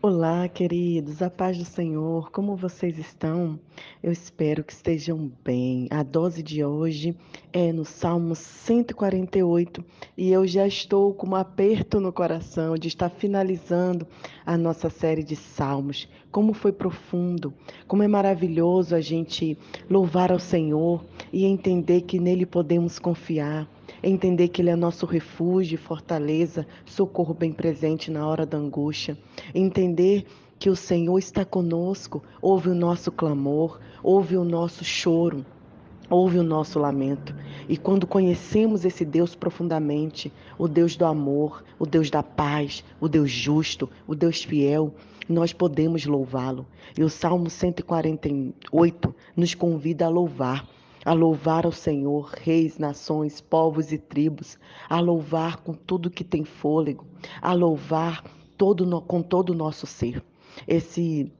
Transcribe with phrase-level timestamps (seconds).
[0.00, 3.58] Olá, queridos, a paz do Senhor, como vocês estão?
[4.00, 5.88] Eu espero que estejam bem.
[5.90, 7.16] A dose de hoje
[7.52, 9.84] é no Salmo 148
[10.16, 14.06] e eu já estou com um aperto no coração de estar finalizando
[14.46, 16.08] a nossa série de salmos.
[16.30, 17.52] Como foi profundo,
[17.88, 19.58] como é maravilhoso a gente
[19.90, 23.68] louvar ao Senhor e entender que nele podemos confiar
[24.02, 29.16] entender que Ele é nosso refúgio fortaleza, socorro bem presente na hora da angústia,
[29.54, 30.26] entender
[30.58, 35.44] que o Senhor está conosco, ouve o nosso clamor, ouve o nosso choro,
[36.10, 37.34] ouve o nosso lamento.
[37.68, 43.08] E quando conhecemos esse Deus profundamente, o Deus do amor, o Deus da paz, o
[43.08, 44.94] Deus justo, o Deus fiel,
[45.28, 46.66] nós podemos louvá-lo.
[46.96, 50.66] E o Salmo 148 nos convida a louvar
[51.04, 56.44] a louvar ao Senhor, reis, nações, povos e tribos, a louvar com tudo que tem
[56.44, 57.06] fôlego,
[57.40, 58.24] a louvar
[58.56, 60.22] todo com todo o nosso ser.
[60.66, 61.32] Esse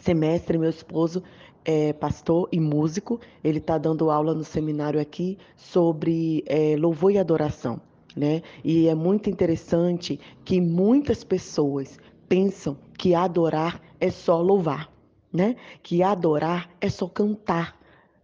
[0.00, 1.22] semestre, meu esposo
[1.64, 7.18] é pastor e músico, ele está dando aula no seminário aqui sobre é, louvor e
[7.18, 7.80] adoração.
[8.16, 8.42] Né?
[8.64, 14.90] E é muito interessante que muitas pessoas pensam que adorar é só louvar,
[15.32, 15.56] né?
[15.82, 17.75] Que adorar é só cantar,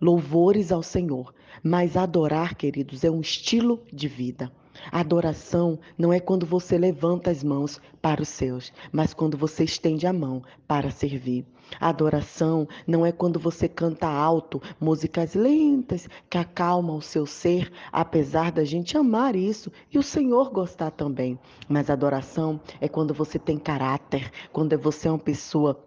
[0.03, 1.33] louvores ao Senhor.
[1.63, 4.51] Mas adorar, queridos, é um estilo de vida.
[4.91, 10.07] Adoração não é quando você levanta as mãos para os seus, mas quando você estende
[10.07, 11.47] a mão para servir.
[11.79, 18.51] Adoração não é quando você canta alto, músicas lentas que acalmam o seu ser, apesar
[18.51, 21.39] da gente amar isso e o Senhor gostar também.
[21.69, 25.81] Mas adoração é quando você tem caráter, quando você é uma pessoa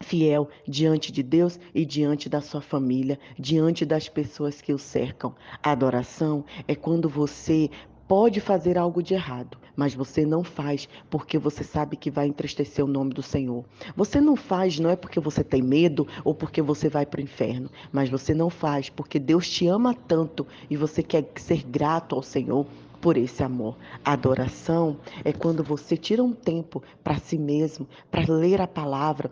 [0.00, 5.34] fiel diante de Deus e diante da sua família, diante das pessoas que o cercam.
[5.62, 7.70] A adoração é quando você
[8.08, 12.84] pode fazer algo de errado, mas você não faz porque você sabe que vai entristecer
[12.84, 13.64] o nome do Senhor.
[13.96, 17.24] Você não faz não é porque você tem medo ou porque você vai para o
[17.24, 22.14] inferno, mas você não faz porque Deus te ama tanto e você quer ser grato
[22.14, 22.66] ao Senhor
[23.00, 23.76] por esse amor.
[24.04, 29.30] Adoração é quando você tira um tempo para si mesmo, para ler a palavra,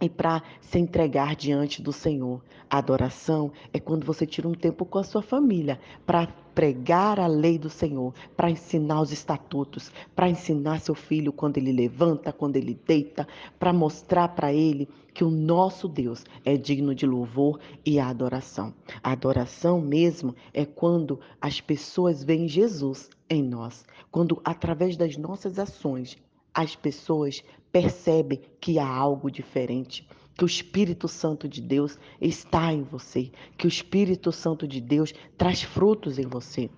[0.00, 2.42] e para se entregar diante do Senhor.
[2.68, 7.26] A adoração é quando você tira um tempo com a sua família para pregar a
[7.26, 12.56] lei do Senhor, para ensinar os estatutos, para ensinar seu filho quando ele levanta, quando
[12.56, 13.26] ele deita,
[13.58, 18.74] para mostrar para ele que o nosso Deus é digno de louvor e adoração.
[19.02, 25.58] A adoração mesmo é quando as pessoas veem Jesus em nós, quando através das nossas
[25.58, 26.16] ações
[26.56, 32.82] as pessoas percebem que há algo diferente, que o Espírito Santo de Deus está em
[32.82, 36.70] você, que o Espírito Santo de Deus traz frutos em você.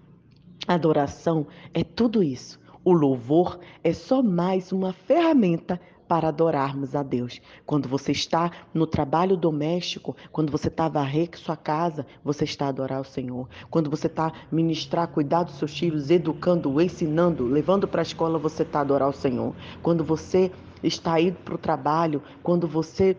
[0.67, 2.59] Adoração é tudo isso.
[2.85, 7.41] O louvor é só mais uma ferramenta para adorarmos a Deus.
[7.67, 12.65] Quando você está no trabalho doméstico, quando você está a varrer sua casa, você está
[12.65, 13.47] a adorar o Senhor.
[13.71, 18.63] Quando você está ministrar, cuidar dos seus filhos, educando, ensinando, levando para a escola, você
[18.63, 19.55] está a adorar o Senhor.
[19.83, 20.51] Quando você
[20.83, 23.17] está indo para o trabalho, quando você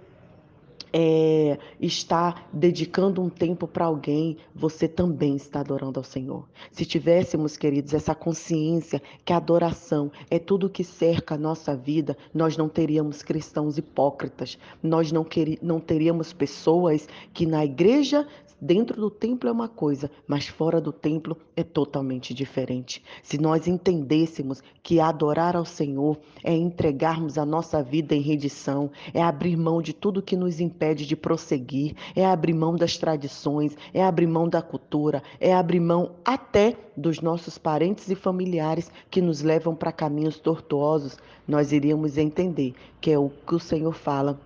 [0.94, 6.47] é, está dedicando um tempo para alguém, você também está adorando ao Senhor.
[6.72, 12.17] Se tivéssemos, queridos, essa consciência que a adoração é tudo que cerca a nossa vida,
[12.33, 18.27] nós não teríamos cristãos hipócritas, nós não, queri, não teríamos pessoas que na igreja
[18.61, 23.01] Dentro do templo é uma coisa, mas fora do templo é totalmente diferente.
[23.23, 29.21] Se nós entendêssemos que adorar ao Senhor é entregarmos a nossa vida em redição, é
[29.21, 34.03] abrir mão de tudo que nos impede de prosseguir, é abrir mão das tradições, é
[34.03, 39.41] abrir mão da cultura, é abrir mão até dos nossos parentes e familiares que nos
[39.41, 44.39] levam para caminhos tortuosos, nós iríamos entender que é o que o Senhor fala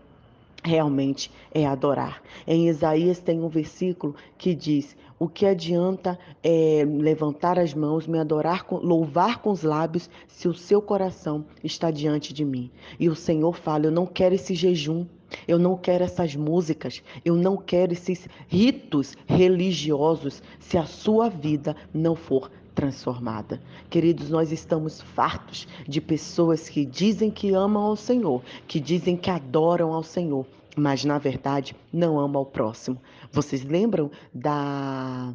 [0.63, 2.21] realmente é adorar.
[2.47, 8.17] Em Isaías tem um versículo que diz: O que adianta é, levantar as mãos, me
[8.17, 12.71] adorar, louvar com os lábios, se o seu coração está diante de mim?
[12.99, 15.05] E o Senhor fala: Eu não quero esse jejum.
[15.47, 21.75] Eu não quero essas músicas, eu não quero esses ritos religiosos se a sua vida
[21.93, 23.61] não for transformada.
[23.89, 29.29] Queridos, nós estamos fartos de pessoas que dizem que amam ao Senhor, que dizem que
[29.29, 30.45] adoram ao Senhor,
[30.75, 32.99] mas na verdade não amam ao próximo.
[33.31, 35.33] Vocês lembram da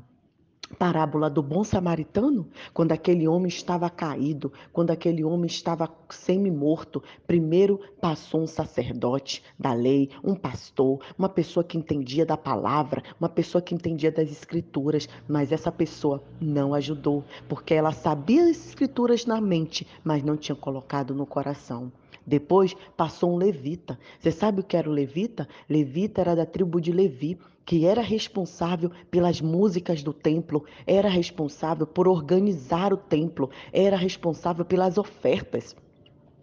[0.76, 7.80] parábola do bom samaritano, quando aquele homem estava caído, quando aquele homem estava semi-morto, primeiro
[8.00, 13.62] passou um sacerdote da lei, um pastor, uma pessoa que entendia da palavra, uma pessoa
[13.62, 19.40] que entendia das escrituras, mas essa pessoa não ajudou, porque ela sabia as escrituras na
[19.40, 21.90] mente, mas não tinha colocado no coração.
[22.26, 23.98] Depois passou um levita.
[24.18, 25.48] Você sabe o que era o levita?
[25.68, 31.86] Levita era da tribo de Levi, que era responsável pelas músicas do templo, era responsável
[31.86, 35.76] por organizar o templo, era responsável pelas ofertas.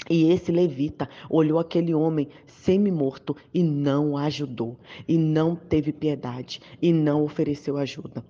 [0.07, 4.77] E esse levita olhou aquele homem semi-morto e não ajudou,
[5.07, 8.23] e não teve piedade, e não ofereceu ajuda.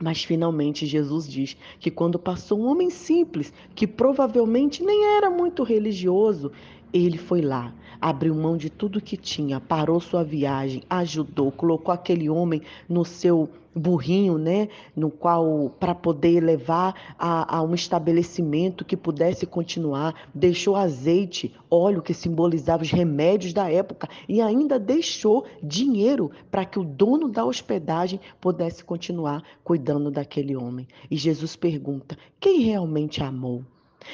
[0.00, 5.64] Mas finalmente Jesus diz que quando passou um homem simples, que provavelmente nem era muito
[5.64, 6.52] religioso,
[6.92, 12.28] ele foi lá, abriu mão de tudo que tinha, parou sua viagem, ajudou, colocou aquele
[12.30, 18.96] homem no seu burrinho, né, no qual para poder levar a, a, um estabelecimento que
[18.96, 26.30] pudesse continuar, deixou azeite, óleo que simbolizava os remédios da época e ainda deixou dinheiro
[26.50, 30.88] para que o dono da hospedagem pudesse continuar cuidando daquele homem.
[31.10, 33.62] E Jesus pergunta: quem realmente amou?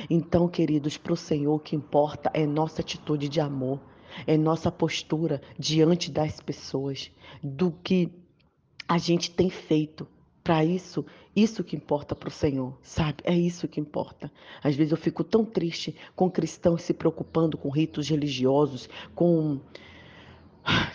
[0.09, 3.81] Então, queridos, para o Senhor o que importa é nossa atitude de amor,
[4.27, 7.11] é nossa postura diante das pessoas,
[7.43, 8.13] do que
[8.89, 10.07] a gente tem feito.
[10.43, 13.17] Para isso, isso que importa para o Senhor, sabe?
[13.25, 14.31] É isso que importa.
[14.63, 19.59] Às vezes eu fico tão triste com cristãos se preocupando com ritos religiosos, com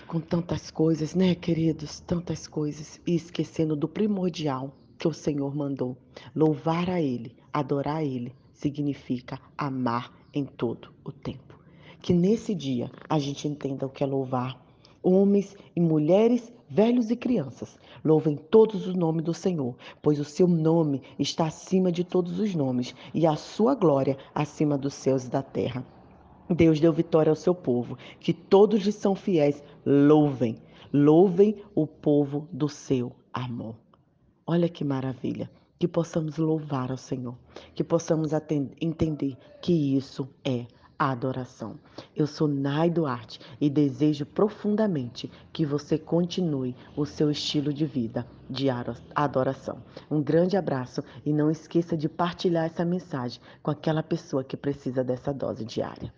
[0.07, 1.99] com tantas coisas, né, queridos?
[1.99, 5.97] Tantas coisas e esquecendo do primordial que o Senhor mandou.
[6.35, 11.57] Louvar a Ele, adorar a Ele, significa amar em todo o tempo.
[12.01, 14.61] Que nesse dia a gente entenda o que é louvar.
[15.01, 20.45] Homens e mulheres, velhos e crianças, louvem todos os nomes do Senhor, pois o seu
[20.45, 25.29] nome está acima de todos os nomes e a sua glória acima dos céus e
[25.29, 25.85] da terra.
[26.49, 30.57] Deus deu vitória ao seu povo, que todos lhe são fiéis, louvem,
[30.91, 33.75] louvem o povo do seu amor.
[34.45, 37.35] Olha que maravilha que possamos louvar ao Senhor,
[37.73, 38.31] que possamos
[38.81, 40.67] entender que isso é
[40.99, 41.79] adoração.
[42.13, 48.27] Eu sou Nai Duarte e desejo profundamente que você continue o seu estilo de vida
[48.49, 48.67] de
[49.15, 49.81] adoração.
[50.11, 55.01] Um grande abraço e não esqueça de partilhar essa mensagem com aquela pessoa que precisa
[55.01, 56.13] dessa dose diária.